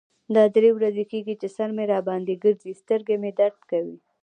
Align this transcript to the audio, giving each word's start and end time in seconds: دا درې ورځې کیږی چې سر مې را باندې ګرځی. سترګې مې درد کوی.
دا 0.35 0.43
درې 0.55 0.69
ورځې 0.77 1.03
کیږی 1.11 1.35
چې 1.41 1.47
سر 1.55 1.69
مې 1.75 1.85
را 1.91 1.99
باندې 2.07 2.41
ګرځی. 2.43 2.71
سترګې 2.81 3.15
مې 3.21 3.31
درد 3.39 3.59
کوی. 3.71 3.97